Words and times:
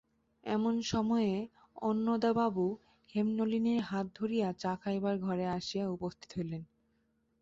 এমন 0.43 0.81
সময়ে 0.83 1.33
অন্নদাবাবু 1.81 2.65
হেমনলিনীর 3.09 3.81
হাত 3.81 4.05
ধরিয়া 4.15 4.47
চা 4.53 4.73
খাইবার 4.75 5.15
ঘরে 5.19 5.45
আসিয়া 5.49 5.85
উপস্থিত 5.87 6.29
হইলেন। 6.37 6.63